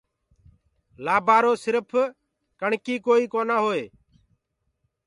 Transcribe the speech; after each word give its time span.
لآبآرو 1.05 1.51
سِرڦ 1.63 1.91
ڪڻڪي 2.59 2.95
ڪوئي 3.05 3.23
جونآ 3.31 3.57
هوئي۔ 3.63 3.83